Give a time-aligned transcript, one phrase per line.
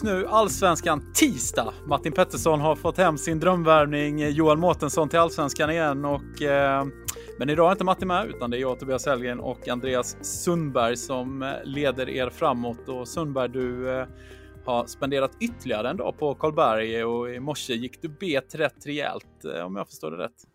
[0.00, 1.74] Just nu Allsvenskan tisdag.
[1.86, 4.28] Martin Pettersson har fått hem sin drömvärvning.
[4.28, 6.04] Joel Mårtensson till Allsvenskan igen.
[6.04, 6.84] Och, eh,
[7.38, 10.96] men idag är inte Martin med, utan det är jag, Tobias Hellgren och Andreas Sundberg
[10.96, 12.88] som eh, leder er framåt.
[12.88, 14.06] Och Sundberg, du eh,
[14.64, 19.44] har spenderat ytterligare en dag på Karlberg och i morse gick du bet rätt rejält,
[19.56, 20.46] eh, om jag förstår det rätt.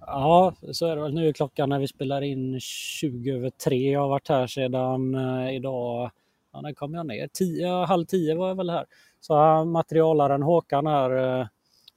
[0.00, 1.14] Ja, så är det väl.
[1.14, 3.92] Nu är klockan när vi spelar in 20 över 3.
[3.92, 6.10] Jag har varit här sedan eh, idag
[6.54, 7.28] Ja, när kom jag ner?
[7.32, 8.86] Tio, halv tio var jag väl här.
[9.20, 11.46] Så materialaren Håkan här eh,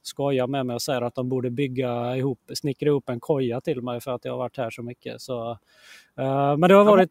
[0.02, 3.82] skojar med mig och säger att de borde bygga ihop, snickra ihop en koja till
[3.82, 5.20] mig för att jag har varit här så mycket.
[5.20, 5.50] Så,
[6.18, 7.10] eh, men det har varit...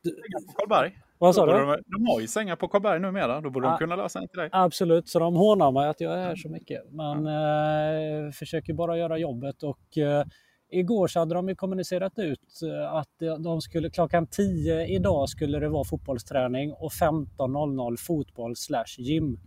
[0.55, 0.99] Karlberg.
[1.19, 1.51] Vad sa du?
[1.51, 3.71] De, de har ju sängar på Karlberg numera, då borde Ja.
[3.71, 4.49] de kunna lösa en till dig.
[4.51, 6.81] Absolut, så de hånar mig att jag är här så mycket.
[6.91, 10.25] Men eh, försöker bara göra jobbet och eh,
[10.69, 15.59] igår så hade de ju kommunicerat ut eh, att de skulle klockan 10 idag skulle
[15.59, 19.39] det vara fotbollsträning och 15.00 fotboll slash gym.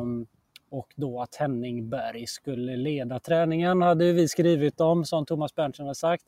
[0.00, 0.26] Um,
[0.70, 5.86] och då att Henning Berg skulle leda träningen hade vi skrivit om som Thomas Berntsen
[5.86, 6.24] har sagt.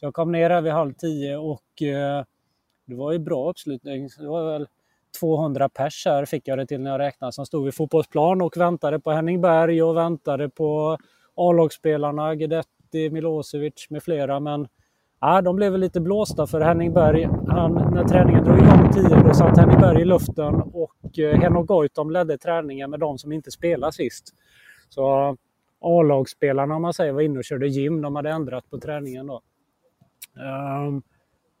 [0.00, 2.24] Så jag kom ner här vid halv tio och uh,
[2.84, 4.08] det var ju bra uppslutning.
[4.18, 4.66] Det var väl
[5.20, 8.56] 200 pers här fick jag det till när jag räknade som stod vid fotbollsplan och
[8.56, 10.98] väntade på Henning Berg och väntade på
[11.34, 14.40] A-lagsspelarna Guidetti, Milosevic med flera.
[14.40, 14.68] Men
[15.20, 17.28] ja, de blev väl lite blåsta för Henning Berg.
[17.48, 21.66] Han, när träningen drog igång 10 då satt Henning Berg i luften och eh, Henok
[21.66, 24.34] Goitom ledde träningen med de som inte spelade sist.
[24.88, 25.36] Så
[25.80, 28.02] A-lagsspelarna om man säger var inne och körde gym.
[28.02, 29.40] De hade ändrat på träningen då.
[30.86, 31.02] Um,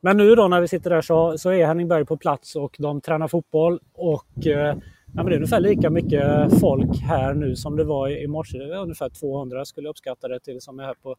[0.00, 2.76] men nu då när vi sitter där så, så är Henning Berg på plats och
[2.78, 3.80] de tränar fotboll.
[3.92, 4.76] Och eh,
[5.14, 8.26] ja, men det är ungefär lika mycket folk här nu som det var i, i
[8.26, 8.58] morse.
[8.58, 11.16] Det är ungefär 200 skulle jag uppskatta det till som är här på,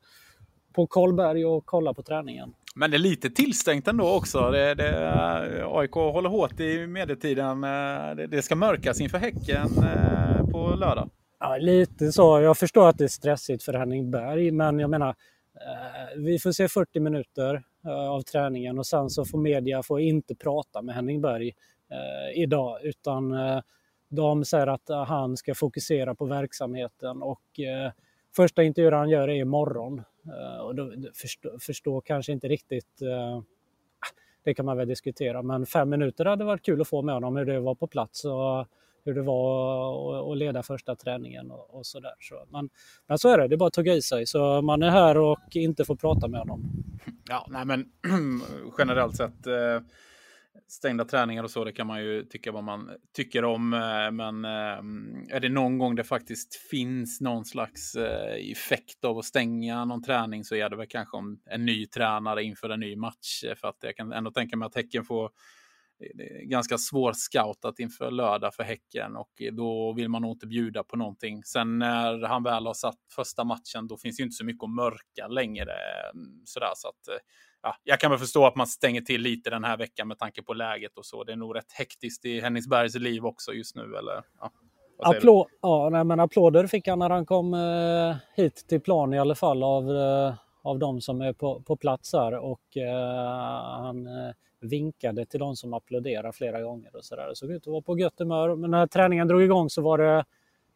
[0.76, 2.54] på Karlberg och kollar på träningen.
[2.76, 4.52] Men det är lite tillstängt ändå också.
[4.52, 5.14] Det, det,
[5.66, 7.64] AIK håller hårt i medietiden.
[7.64, 11.10] Eh, Det, det ska mörkas inför Häcken eh, på lördag.
[11.40, 12.42] Ja, lite så.
[12.42, 16.52] Jag förstår att det är stressigt för Henning Berg, men jag menar, eh, vi får
[16.52, 20.96] se 40 minuter eh, av träningen och sen så får media får inte prata med
[20.96, 21.52] Henning Berg
[21.92, 23.62] eh, idag, utan eh,
[24.16, 27.92] de säger att eh, han ska fokusera på verksamheten och eh,
[28.36, 30.02] första intervjun han gör är imorgon.
[30.26, 33.42] Eh, och då förstår, förstår kanske inte riktigt eh,
[34.44, 37.36] det kan man väl diskutera, men fem minuter hade varit kul att få med honom
[37.36, 38.68] hur det var på plats och
[39.06, 42.14] hur det var att- att leda första träningen och, och sådär.
[42.20, 42.70] Så, men,
[43.08, 44.26] men så är det, det är bara att tugga i sig.
[44.26, 46.64] Så man är här och inte får prata med honom.
[47.30, 47.86] Ja, nej men
[48.78, 49.80] generellt sett eh,
[50.68, 53.74] stängda träningar och så, det kan man ju tycka vad man tycker om.
[53.74, 59.18] Eh, men eh, är det någon gång det faktiskt finns någon slags eh, effekt av
[59.18, 62.80] att stänga någon träning så är det väl kanske om en ny tränare inför en
[62.80, 63.44] ny match.
[63.58, 65.32] För att jag kan ändå tänka mig att Häcken får
[66.44, 70.98] ganska svår scoutat inför lördag för Häcken och då vill man nog inte bjuda på
[70.98, 71.44] någonting.
[71.44, 74.70] Sen när han väl har satt första matchen, då finns ju inte så mycket att
[74.70, 75.74] mörka längre.
[76.46, 77.20] Sådär, så att,
[77.64, 80.44] ja, jag kan väl förstå att man stänger till lite den här veckan med tanke
[80.44, 81.24] på läget och så.
[81.24, 83.82] Det är nog rätt hektiskt i Henningsbergs liv också just nu.
[83.82, 84.52] Eller, ja,
[85.12, 85.18] du?
[85.18, 89.20] Applå ja, nej, men applåder fick han när han kom eh, hit till plan i
[89.20, 90.34] alla fall av, eh,
[90.64, 95.56] av de som är på, på plats här och eh, han eh, vinkade till de
[95.56, 97.28] som applåderar flera gånger och så där.
[97.28, 98.56] Det såg ut att vara på gött humör.
[98.56, 100.26] Men när träningen drog igång så var det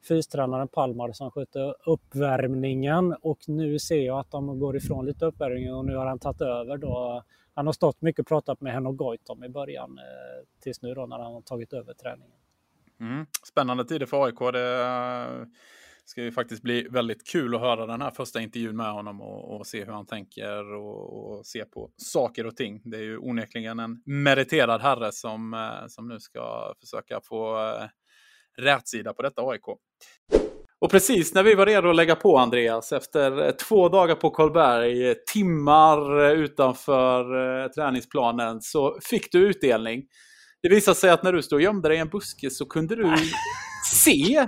[0.07, 5.73] fystränaren Palmar som skötte uppvärmningen och nu ser jag att de går ifrån lite uppvärmning
[5.73, 7.23] och nu har han tagit över då.
[7.53, 11.05] Han har stått mycket och pratat med Henok Goitom i början eh, tills nu då
[11.05, 12.37] när han har tagit över träningen.
[12.99, 13.25] Mm.
[13.47, 14.39] Spännande tider för AIK.
[14.53, 15.47] Det, eh,
[16.09, 19.57] ska ju faktiskt bli väldigt kul att höra den här första intervjun med honom och,
[19.57, 22.81] och se hur han tänker och, och, se på saker och ting.
[22.83, 27.71] Det är ju onekligen en meriterad herre som, eh, som nu ska försöka få
[28.61, 29.67] rätsida på detta AIK.
[30.79, 34.29] Och precis när vi var redo att lägga på Andreas, efter eh, två dagar på
[34.29, 37.21] Karlberg, timmar utanför
[37.63, 40.03] eh, träningsplanen, så fick du utdelning.
[40.61, 42.95] Det visade sig att när du stod och gömde dig i en buske så kunde
[42.95, 43.15] du
[43.93, 44.47] se eh,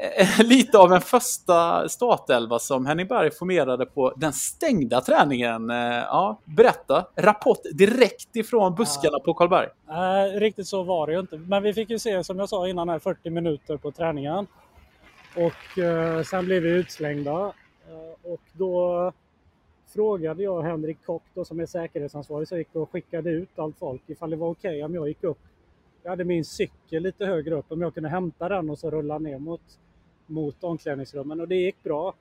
[0.42, 5.70] lite av en första startelva som Henning Berg formerade på den stängda träningen.
[5.70, 9.24] Eh, ja, berätta, rapport direkt ifrån buskarna ja.
[9.24, 9.68] på Karlberg.
[9.88, 12.68] Äh, riktigt så var det ju inte, men vi fick ju se som jag sa
[12.68, 14.46] innan här 40 minuter på träningen.
[15.36, 17.52] Och eh, sen blev vi utslängda
[17.88, 19.12] eh, och då
[19.94, 23.78] frågade jag Henrik Kock då, som är säkerhetsansvarig så jag gick och skickade ut allt
[23.78, 25.38] folk ifall det var okej okay om jag gick upp.
[26.02, 29.18] Jag hade min cykel lite högre upp om jag kunde hämta den och så rulla
[29.18, 29.60] ner mot,
[30.30, 32.14] mot omklädningsrummen och det gick bra.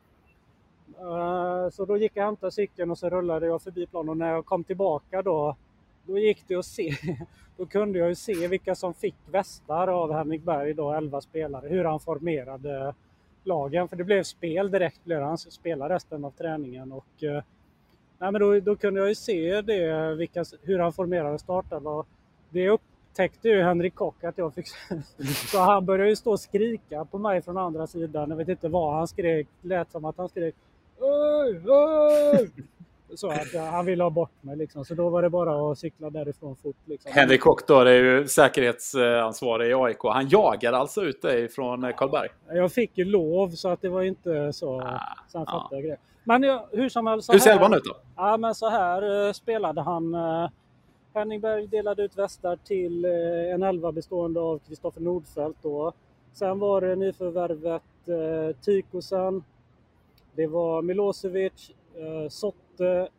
[1.00, 4.18] Eh, så då gick jag och hämtade cykeln och så rullade jag förbi planen och
[4.18, 5.56] när jag kom tillbaka då
[6.10, 6.96] då gick det att se.
[7.58, 11.70] Då kunde jag ju se vilka som fick västar av Henrik Berg, då 11 spelare,
[11.70, 12.94] hur han formerade
[13.44, 13.88] lagen.
[13.88, 16.92] För det blev spel direkt, blev han spelade resten av träningen.
[16.92, 17.44] Och, eh,
[18.18, 22.06] nej, men då, då kunde jag ju se det, vilka, hur han formerade startelvan.
[22.50, 22.70] Det
[23.10, 24.68] upptäckte ju Henrik Kock att jag fick.
[25.52, 28.30] Så han började ju stå och skrika på mig från andra sidan.
[28.30, 29.48] Jag vet inte vad han skrek.
[29.62, 30.56] Lät som att han skrek
[31.02, 32.50] Öj, öj!
[33.16, 34.86] Så att han ville ha bort mig liksom.
[34.86, 36.76] Så då var det bara att cykla därifrån fort.
[36.86, 37.12] Liksom.
[37.14, 39.98] Henrik Kock då, är ju säkerhetsansvarig i AIK.
[40.04, 42.30] Han jagade alltså ut dig från eh, Karlberg?
[42.48, 44.82] Jag fick ju lov så att det var inte så.
[44.82, 45.00] Ah,
[45.32, 45.46] sen ah.
[45.46, 45.98] fattade jag grejer.
[46.24, 47.34] Men ja, hur som helst.
[47.34, 47.96] Hur ser elvan ut då?
[48.16, 50.16] Ja men så här uh, spelade han.
[51.14, 55.94] Henningberg delade ut västar till uh, en elva bestående av Kristoffer Nordfeldt då.
[56.34, 59.44] Sen var det nyförvärvet uh, Tykosen.
[60.36, 63.10] Det var Milosevic, uh, Sotte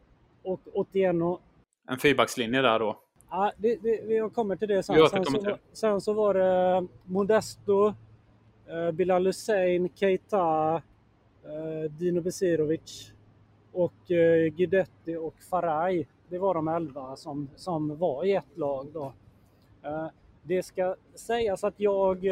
[0.43, 1.41] och Otieno.
[1.89, 2.99] En fyrbackslinje där då?
[3.31, 5.09] Ja, det, det, vi kommer till det sen.
[5.09, 13.13] Sen så, sen så, var det Modesto, uh, Bilal Hussein, Keita, uh, Dino Besirovic
[13.73, 16.07] och uh, Guidetti och Faraj.
[16.31, 19.13] Det var de elva som, som var i ett lag då.
[19.85, 20.07] Uh,
[20.43, 22.27] det ska sägas att jag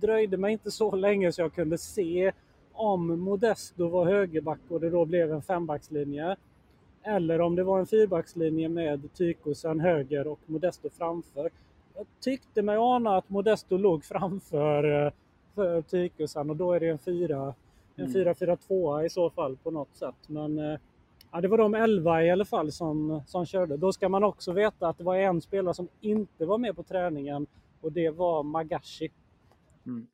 [0.00, 2.32] dröjde mig inte så länge så jag kunde se
[2.72, 6.36] om Modesto var högerback och det då blev en fembackslinje.
[7.02, 11.50] Eller om det var en fyrbackslinje med Tykosen höger och Modesto framför.
[11.94, 15.12] Jag tyckte mig ana att Modesto låg framför
[15.54, 17.54] för Tykosen och då är det en 4
[17.96, 19.06] en 4-4-2 mm.
[19.06, 20.14] i så fall på något sätt.
[20.26, 20.78] Men eh,
[21.34, 23.76] ja, det var de 11 i alla fall som, som körde.
[23.76, 26.82] Då ska man också veta att det var en spelare som inte var med på
[26.82, 27.46] träningen
[27.80, 29.12] och det var Magashi.
[29.86, 30.06] Mm.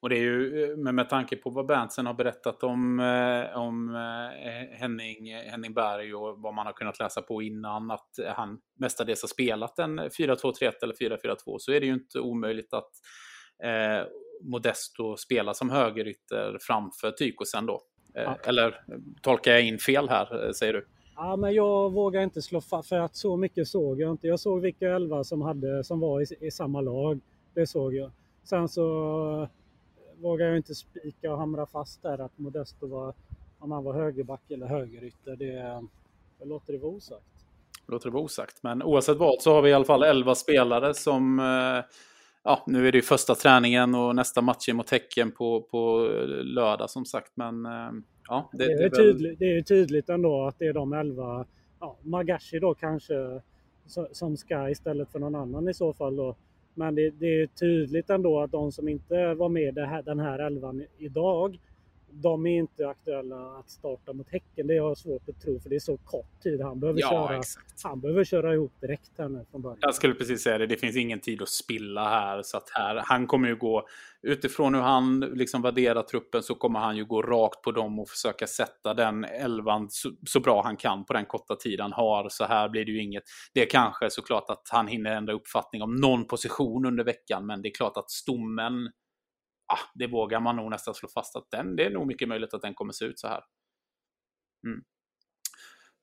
[0.00, 3.58] Och det är ju eh, med, med tanke på vad Berntsen har berättat om, eh,
[3.58, 8.10] om eh, Henning, eh, Henning Berg och vad man har kunnat läsa på innan att
[8.36, 12.90] han mestadels har spelat en 4-2-3-1 eller 4-4-2 så är det ju inte omöjligt att
[13.64, 14.06] eh,
[14.42, 17.80] Modesto spelar som högerytter framför Tykosen då.
[18.14, 18.36] Eh, ja.
[18.44, 18.80] Eller
[19.22, 20.86] tolkar jag in fel här, eh, säger du?
[21.16, 24.26] Ja, men jag vågar inte slå fast för att så mycket såg jag inte.
[24.26, 27.20] Jag såg vilka elva som, hade, som var i, i samma lag.
[27.54, 28.10] Det såg jag.
[28.44, 29.48] Sen så
[30.20, 33.14] vågar jag inte spika och hamra fast där att Modesto var,
[33.58, 35.36] om han var högerback eller högerytter.
[35.36, 35.82] Det,
[36.38, 37.24] det låter det vara osagt.
[37.86, 38.62] Låter det vara osagt.
[38.62, 41.84] Men oavsett vad så har vi i alla fall 11 spelare som eh,
[42.42, 46.08] Ja, nu är det ju första träningen och nästa match är mot Häcken på, på
[46.42, 47.32] lördag som sagt.
[47.34, 47.90] Men eh,
[48.28, 50.92] ja, det, det, är det, är tydligt, det är tydligt ändå att det är de
[50.92, 51.46] 11.
[51.80, 53.40] Ja, Magashi då kanske
[54.12, 56.36] som ska istället för någon annan i så fall då.
[56.74, 60.38] Men det, det, är tydligt ändå att de som inte var med i den här
[60.38, 61.58] elvan idag
[62.12, 64.66] de är inte aktuella att starta mot Häcken.
[64.66, 66.60] Det har jag svårt att tro för det är så kort tid.
[66.60, 67.42] Han behöver, ja, köra,
[67.82, 69.78] han behöver köra ihop direkt här nu från början.
[69.80, 70.66] Jag skulle precis säga det.
[70.66, 72.42] Det finns ingen tid att spilla här.
[72.42, 73.86] Så här han kommer ju gå
[74.22, 78.08] utifrån hur han liksom värderar truppen så kommer han ju gå rakt på dem och
[78.08, 82.28] försöka sätta den elvan så, så bra han kan på den korta tid han har.
[82.28, 83.22] Så här blir det ju inget.
[83.54, 87.46] Det är kanske såklart att han hinner ändra uppfattning om någon position under veckan.
[87.46, 88.90] Men det är klart att stommen
[89.72, 92.54] ah, det vågar man nog nästan slå fast att den, det är nog mycket möjligt
[92.54, 93.42] att den kommer se ut så här.
[94.66, 94.84] Mm.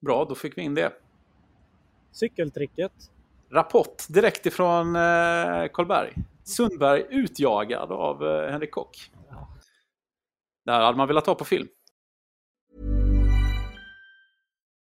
[0.05, 0.93] Bra, då fick vi in det.
[2.11, 2.91] Cykeltricket.
[3.51, 6.13] Rapport direkt ifrån eh, Karlberg.
[6.43, 9.11] Sundberg utjagad av eh, Henrik Kock.
[9.29, 9.47] Ja.
[10.65, 11.67] Det här hade man velat ha på film.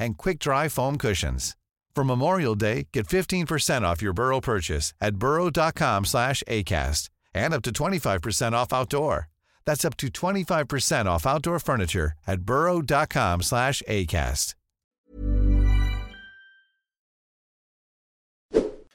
[0.00, 1.56] and quick-dry foam cushions.
[1.94, 7.62] For Memorial Day, get 15% off your Burrow purchase at burrow.com slash ACAST and up
[7.62, 9.28] to 25% off outdoor.
[9.66, 14.54] That's up to 25% off outdoor furniture at burrow.com slash ACAST.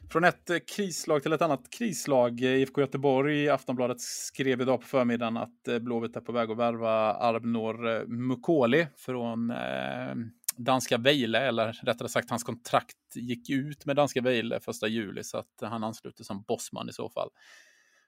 [0.10, 2.42] Från ett krislag till ett annat krislag.
[2.42, 6.58] IFK Göteborg i Aftonbladet skrev idag på förmiddagen att eh, Blåvitt är på väg att
[6.58, 10.16] värva Arbnor eh, Mukoli från eh,
[10.58, 15.38] danska Vejle, eller rättare sagt hans kontrakt gick ut med danska Vejle första juli, så
[15.38, 17.30] att han ansluter som bossman i så fall.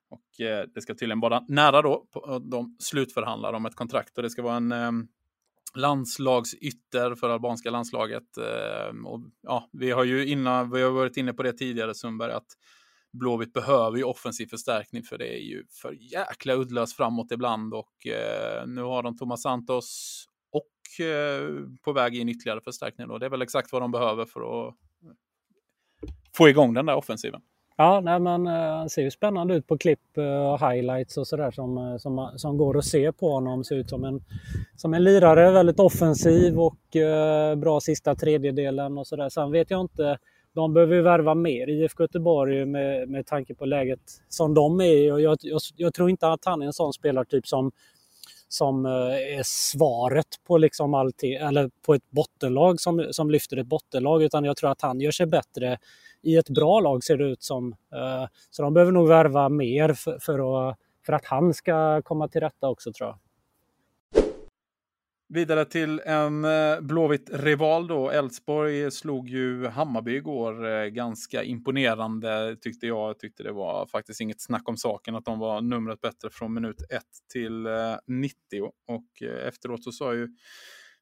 [0.10, 4.24] Och eh, det ska tydligen vara nära då, eh, de slutförhandlar om ett kontrakt och
[4.24, 4.92] det ska vara en eh,
[5.76, 8.38] landslagsytter för albanska landslaget.
[8.38, 12.32] Eh, och, ja, vi har ju innan, vi har varit inne på det tidigare Sundberg,
[12.32, 12.48] att
[13.14, 18.08] Blåvitt behöver ju offensiv förstärkning för det är ju för jäkla uddlöst framåt ibland och
[18.08, 20.26] eh, nu har de Thomas Santos
[20.58, 21.50] och eh,
[21.84, 23.08] på väg in ytterligare förstärkning.
[23.08, 23.18] Då.
[23.18, 25.10] Det är väl exakt vad de behöver för att eh,
[26.38, 27.42] få igång den där offensiven.
[27.78, 30.18] Ja, nej, men eh, han ser ju spännande ut på klipp
[30.52, 33.64] och highlights och sådär som, som, som går att se på honom.
[33.64, 34.24] Ser ut som en,
[34.76, 36.80] som en lirare, väldigt offensiv och
[37.58, 39.30] bra sista tredjedelen och sådär.
[39.30, 40.18] Sen vet jag inte,
[40.58, 44.00] de behöver ju värva mer i IFK Göteborg med, med tanke på läget
[44.30, 47.48] som de är och jag, jag, jag, tror inte att han är en sån spelartyp
[47.48, 47.72] som
[48.48, 48.92] som eh,
[49.40, 54.44] är svaret på liksom allting, eller på ett bottenlag som, som lyfter ett bottenlag utan
[54.44, 55.78] jag tror att han gör sig bättre
[56.22, 57.76] i ett bra lag ser det ut som.
[57.94, 62.28] Eh, så de behöver nog värva mer för, för, att, för att han ska komma
[62.28, 63.18] till rätta också tror jag.
[65.30, 68.10] Vidare till en eh, blåvitt rival då.
[68.10, 73.10] Elfsborg slog ju Hammarby igår eh, ganska imponerande tyckte jag.
[73.10, 76.54] Jag Tyckte det var faktiskt inget snack om saken att de var numret bättre från
[76.54, 77.04] minut 1
[77.34, 78.38] till eh, 90.
[78.88, 80.28] Och efteråt så sa ju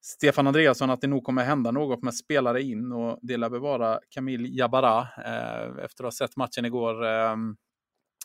[0.02, 3.78] Stefan Andreasson att det nog kommer hända något med spelare in och det lär bevara
[3.78, 7.06] vara Camille Jabara eh, efter att ha sett matchen igår.
[7.06, 7.56] Ehm,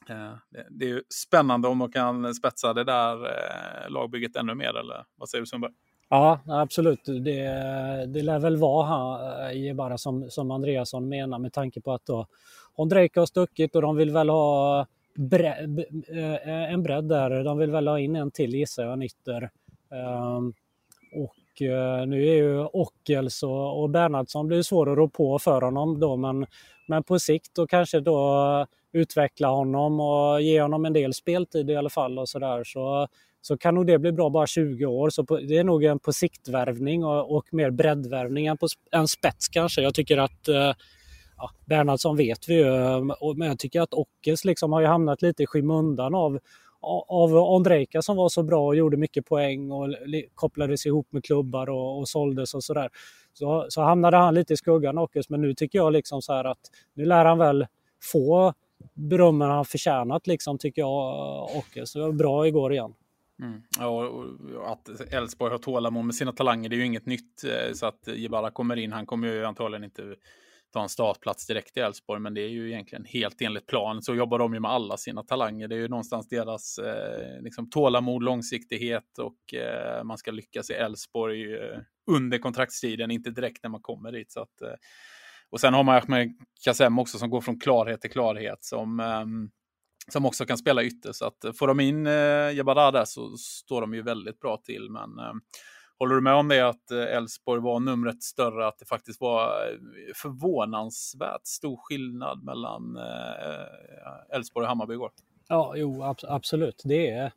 [0.09, 0.33] eh,
[0.71, 5.05] det är ju spännande om de kan spetsa det där eh, lagbygget ännu mer, eller
[5.17, 5.73] vad säger du Sundberg?
[6.13, 7.05] Ja, absolut.
[7.05, 7.43] Det,
[8.09, 12.07] det lär väl vara här eh, Jabara som, som Andreasson menar med tanke på att
[12.07, 12.27] då
[12.75, 15.49] Ondrejka har stuckit och de vill väl ha bre,
[16.09, 17.45] eh, en bredd där.
[17.45, 19.51] De vill väl ha in en till gissar jag, en ytter.
[19.89, 20.53] Um, ehm,
[21.13, 25.63] och eh, nu är ju Ockels och, och Bernhardsson blir svår att rå på för
[25.63, 26.47] honom då men,
[26.89, 31.77] men på sikt och kanske då utveckla honom och ge honom en del speltid i
[31.77, 35.11] alla fall och sådär så, så så kan nog det bli bra bara 20 år.
[35.11, 39.09] Så på, det är nog en på siktvärvning och, och mer breddvärvning än, på, än
[39.09, 39.83] spets kanske.
[39.83, 40.73] Jag tycker att eh,
[41.37, 43.03] ja, Bernhardsson vet vi ju, eh,
[43.37, 46.39] men jag tycker att Ockels liksom har ju hamnat lite i skymundan av,
[47.09, 49.89] av Ondrejka som var så bra och gjorde mycket poäng och
[50.35, 52.89] kopplades ihop med klubbar och, och såldes och sådär.
[53.33, 56.45] Så, så hamnade han lite i skuggan Åkes, men nu tycker jag liksom så här
[56.45, 56.61] att
[56.95, 57.67] nu lär han väl
[58.13, 58.55] få
[58.95, 61.93] berömmen han förtjänat liksom tycker jag Åkes.
[61.93, 62.95] Det var bra igår igen.
[63.43, 63.63] Mm.
[63.79, 67.45] Ja, och att Elfsborg har tålamod med sina talanger det är ju inget nytt.
[67.45, 70.17] Eh, så att Jebara kommer in, han kommer ju antagligen inte
[70.73, 74.03] ta en startplats direkt i Elfsborg, men det är ju egentligen helt enligt plan.
[74.03, 75.69] Så jobbar de ju med alla sina talanger.
[75.69, 80.73] Det är ju någonstans deras eh, liksom tålamod, långsiktighet och eh, man ska lyckas i
[80.73, 81.79] Elfsborg eh,
[82.11, 84.33] under kontraktstiden, inte direkt när man kommer dit.
[84.33, 84.75] Så att, eh,
[85.51, 86.29] och sen har man Ahmed
[86.65, 89.51] Kassem också som går från klarhet till klarhet som ehm,
[90.09, 91.13] som också kan spela ytter.
[91.13, 94.57] Så att eh, får de in eh, Jabara där så står de ju väldigt bra
[94.57, 94.91] till.
[94.91, 95.33] Men eh,
[96.01, 99.45] Håller du med om det att eh, Elfsborg var numret större, att det faktiskt var
[99.47, 99.77] eh,
[100.15, 105.11] förvånansvärt stor skillnad mellan eh, Elfsborg och Hammarby igår?
[105.49, 106.83] Ja, jo, ab absolut.
[106.85, 107.33] Det är,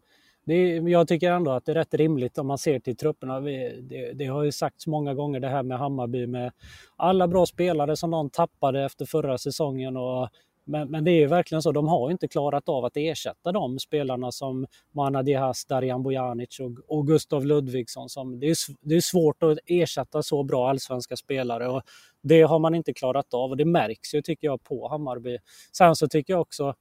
[0.46, 3.40] det är, jag tycker ändå att det är rätt rimligt om man ser till trupperna.
[3.40, 6.52] Vi, det, det, har ju sagts många gånger det här med Hammarby med
[6.96, 10.30] alla bra spelare som de tappade efter förra säsongen och
[10.66, 14.32] men, men det är verkligen så, de har inte klarat av att ersätta de spelarna
[14.32, 18.10] som Mana Diaz, Darijan Bojanic och, och Gustav Ludvigsson.
[18.10, 21.82] Som, det, är, det är svårt att ersätta så bra allsvenska spelare och
[22.24, 25.38] det har man inte klarat av och det märks ju tycker jag på Hammarby.
[25.72, 26.74] Sen så tycker jag också,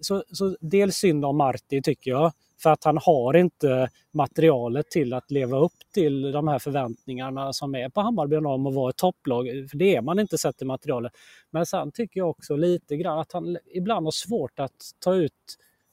[0.00, 5.12] så, så dels synd om Marti tycker jag, för att han har inte materialet till
[5.12, 8.96] att leva upp till de här förväntningarna som är på Hammarby om att vara ett
[8.96, 9.46] topplag.
[9.70, 11.12] För det är man inte sett i materialet.
[11.50, 15.32] Men sen tycker jag också lite grann att han ibland har svårt att ta ut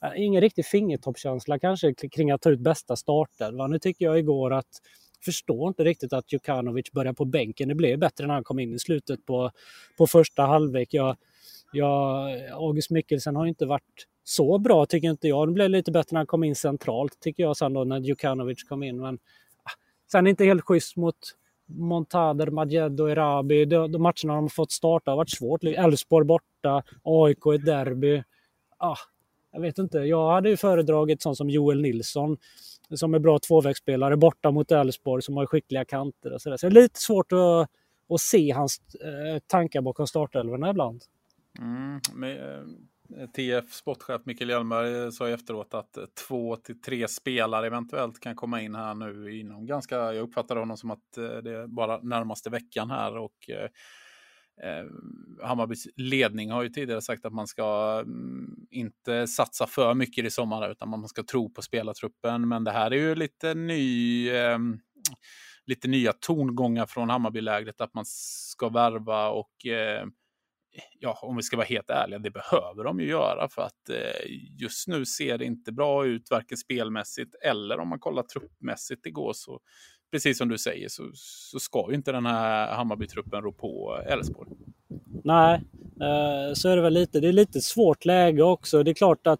[0.04, 3.58] äh, Ingen riktig fingertoppskänsla kanske kring att ta ut bästa starten.
[3.70, 4.82] Nu tycker jag igår att
[5.26, 7.70] förstår inte riktigt att Jukanovic börjar på bänken.
[7.70, 9.52] Det blev bättre när han kom in i slutet på,
[9.98, 10.94] på första halvlek.
[10.94, 11.18] Jag,
[11.72, 15.48] jag, August Mikkelsen har inte varit så bra tycker inte jag.
[15.48, 18.64] Det blev lite bättre när han kom in centralt tycker jag sen då när Djukanovic
[18.64, 19.02] kom in.
[19.02, 19.16] Men
[19.64, 19.72] ah,
[20.12, 21.16] sen inte helt schysst mot
[21.66, 23.66] Montader, Majed och Erabi.
[23.66, 25.64] De, de matcherna de har fått starta har varit svårt.
[25.64, 28.24] Elfsborg borta, AIK i ett derby.
[28.78, 28.98] Ah,
[29.54, 29.98] jag vet inte.
[29.98, 32.38] Jag hade ju föredragit sånt som Joel Nilsson
[32.98, 36.58] som är bra tvåvägsspelare borta mot Elfsborg som har skickliga kanter och sådär.
[36.58, 37.70] Så det är lite svårt att,
[38.10, 41.02] att se hans eh, tankar bakom startelvorna ibland.
[41.60, 47.68] Mm, men, eh, TF sportchef Mikael Hjelmberg eh, sa efteråt att två till tre spelare
[47.68, 51.68] eventuellt kan komma in här nu inom ganska, jag uppfattar honom som att det är
[51.68, 53.50] bara närmaste veckan här och
[54.64, 54.86] Eh,
[55.48, 60.30] Hammarbys ledning har ju tidigare sagt att man ska mm, inte satsa för mycket i
[60.30, 62.48] sommar utan man ska tro på spelartruppen.
[62.48, 64.58] Men det här är ju lite ny eh,
[65.66, 70.06] lite nya tongångar från Hammarbylägret att man ska värva och eh,
[71.00, 74.32] ja, om vi ska vara helt ärliga, det behöver de ju göra för att eh,
[74.60, 79.34] just nu ser det inte bra ut, varken spelmässigt eller om man kollar truppmässigt igår
[79.34, 79.60] så
[80.12, 84.50] precis som du säger så, så ska ju inte den här Hammarby-truppen rå på Elfsborg.
[85.24, 85.62] Nej,
[86.02, 87.20] eh, så är det väl lite.
[87.20, 88.84] Det är lite svårt läge också.
[88.84, 89.40] Det är klart att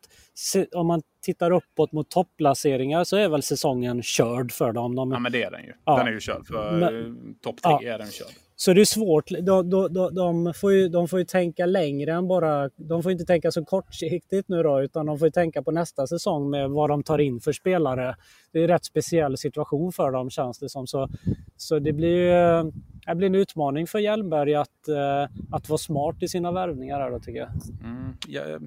[0.74, 4.96] om man tittar uppåt mot topplaceringar så är väl säsongen körd för dem.
[4.96, 5.12] De...
[5.12, 5.74] Ja, men det är den ju.
[5.86, 5.98] Ja.
[5.98, 6.48] Den är ju körd.
[6.48, 7.94] För topp tre ja.
[7.94, 8.28] är den körd.
[8.62, 9.30] Så det är svårt.
[9.30, 12.70] De, de, de, de, får ju, de får ju tänka längre än bara...
[12.76, 16.08] De får inte tänka så kortsiktigt nu då, utan de får ju tänka på nästa
[16.08, 18.16] säsong med vad de tar in för spelare.
[18.52, 20.88] Det är en rätt speciell situation för dem känns det som.
[20.88, 21.10] Så,
[21.58, 22.72] så det blir ju
[23.06, 27.12] det blir en utmaning för Hjelmberg att, eh, att vara smart i sina värvningar här
[27.12, 27.50] då tycker jag.
[27.84, 28.60] Mm, ja, eh,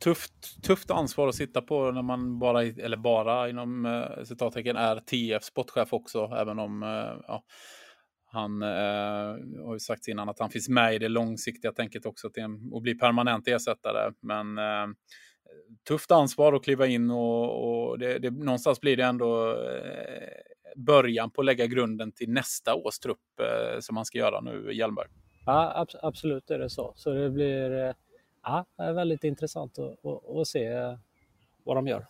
[0.00, 5.00] tufft, tufft ansvar att sitta på när man bara, eller bara inom eh, citattecken är
[5.00, 6.82] TF sportchef också, även om
[7.28, 7.42] ja,
[8.36, 12.30] han eh, har ju sagt innan att han finns med i det långsiktiga tänket också
[12.30, 14.12] till en, och bli permanent ersättare.
[14.20, 14.86] Men eh,
[15.88, 20.28] tufft ansvar att kliva in och, och det, det, någonstans blir det ändå eh,
[20.76, 24.72] början på att lägga grunden till nästa års trupp eh, som han ska göra nu,
[24.72, 25.08] Hjelmberg.
[25.46, 26.92] Ja, ab absolut är det så.
[26.96, 27.94] Så det blir eh,
[28.42, 30.98] ja, väldigt intressant att, att, att se eh,
[31.64, 32.06] vad de gör.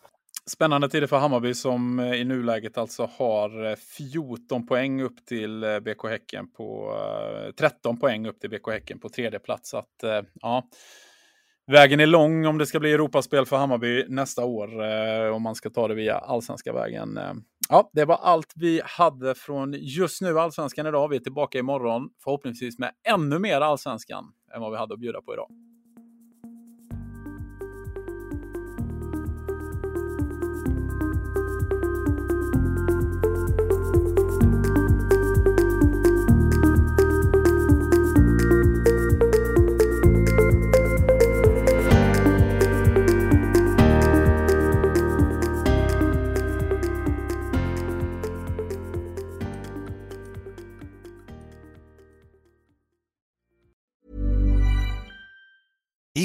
[0.51, 5.63] Spännande tider för Hammarby som eh, i nuläget alltså har eh, 14 poäng upp till
[5.63, 6.95] eh, BK Häcken på
[7.59, 9.71] 13 poäng upp till BK Häcken på tredje plats.
[9.71, 10.63] Så att, ja,
[11.67, 14.81] vägen är lång om det ska bli Europaspel för Hammarby nästa år
[15.31, 17.19] om man ska ta det via allsvenska vägen.
[17.69, 21.09] Ja, det var allt vi hade från just nu allsvenskan idag.
[21.09, 25.23] Vi är tillbaka imorgon förhoppningsvis med ännu mer allsvenskan än vad vi hade att bjuda
[25.23, 25.49] på idag.